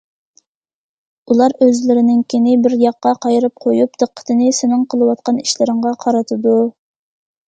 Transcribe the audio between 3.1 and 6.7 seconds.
قايرىپ قويۇپ، دىققىتىنى سېنىڭ قىلىۋاتقان ئىشلىرىڭغا قارىتىدۇ.